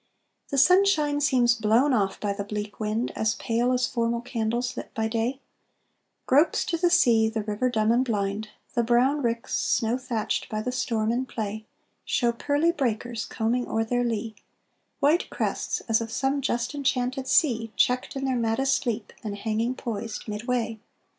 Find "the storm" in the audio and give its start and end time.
10.63-11.11